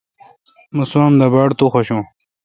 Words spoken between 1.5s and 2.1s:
تو خوشون۔